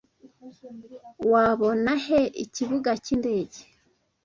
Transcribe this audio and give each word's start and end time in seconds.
Wabona 1.31 1.91
he 2.05 2.21
ikibuga 2.43 2.89
cyindege 3.03 3.61